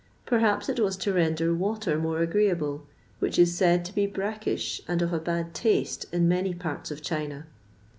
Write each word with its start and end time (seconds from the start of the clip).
Perhaps 0.25 0.67
it 0.67 0.79
was 0.79 0.97
to 0.97 1.13
render 1.13 1.53
water 1.53 1.99
more 1.99 2.23
agreeable, 2.23 2.87
which 3.19 3.37
is 3.37 3.53
said 3.55 3.85
to 3.85 3.93
be 3.93 4.07
brackish 4.07 4.81
and 4.87 4.99
of 5.03 5.13
a 5.13 5.19
bad 5.19 5.53
taste 5.53 6.07
in 6.11 6.27
many 6.27 6.55
parts 6.55 6.89
of 6.89 7.03
China. 7.03 7.45